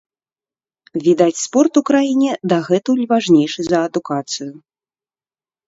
Відаць, 1.07 1.41
спорт 1.47 1.73
у 1.83 1.83
краіне 1.91 2.31
дагэтуль 2.55 3.05
важнейшы 3.13 3.61
за 3.71 3.85
адукацыю. 3.91 4.51